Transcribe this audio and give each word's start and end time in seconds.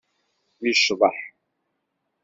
Yecḍeḥ. 0.65 1.17